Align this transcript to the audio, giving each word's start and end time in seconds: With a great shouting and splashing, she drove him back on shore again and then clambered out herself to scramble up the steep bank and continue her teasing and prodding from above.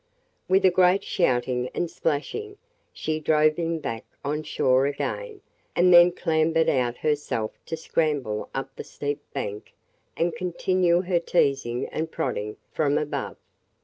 With 0.49 0.65
a 0.65 0.71
great 0.71 1.03
shouting 1.03 1.69
and 1.75 1.87
splashing, 1.87 2.57
she 2.91 3.19
drove 3.19 3.57
him 3.57 3.77
back 3.77 4.03
on 4.25 4.41
shore 4.41 4.87
again 4.87 5.41
and 5.75 5.93
then 5.93 6.11
clambered 6.11 6.69
out 6.69 6.97
herself 6.97 7.51
to 7.67 7.77
scramble 7.77 8.49
up 8.51 8.75
the 8.75 8.83
steep 8.83 9.21
bank 9.31 9.73
and 10.17 10.35
continue 10.35 11.01
her 11.03 11.19
teasing 11.19 11.85
and 11.89 12.09
prodding 12.11 12.57
from 12.71 12.97
above. 12.97 13.37